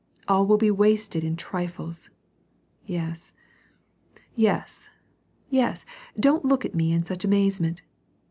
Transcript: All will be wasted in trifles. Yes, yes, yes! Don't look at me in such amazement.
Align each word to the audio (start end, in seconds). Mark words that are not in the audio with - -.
All 0.27 0.47
will 0.47 0.57
be 0.57 0.71
wasted 0.71 1.23
in 1.23 1.35
trifles. 1.35 2.09
Yes, 2.83 3.33
yes, 4.35 4.89
yes! 5.51 5.85
Don't 6.19 6.43
look 6.43 6.65
at 6.65 6.73
me 6.73 6.91
in 6.91 7.03
such 7.05 7.23
amazement. 7.23 7.83